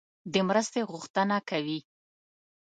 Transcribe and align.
د 0.33 0.35
مرستې 0.47 0.81
غوښتنه 0.91 1.37
کوي. 1.49 1.79